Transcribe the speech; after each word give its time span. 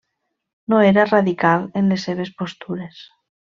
No 0.73 0.79
era 0.87 1.03
radical 1.11 1.69
en 1.83 1.93
les 1.95 2.09
seves 2.11 2.35
postures. 2.43 3.07